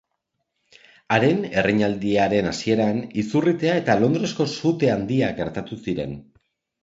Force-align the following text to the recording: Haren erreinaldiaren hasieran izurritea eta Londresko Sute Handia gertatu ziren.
Haren 1.15 1.43
erreinaldiaren 1.61 2.47
hasieran 2.53 2.97
izurritea 3.23 3.75
eta 3.81 3.97
Londresko 4.05 4.47
Sute 4.61 4.89
Handia 4.95 5.31
gertatu 5.41 5.81
ziren. 5.85 6.17